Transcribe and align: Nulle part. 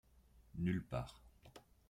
Nulle 0.57 0.81
part. 0.81 1.21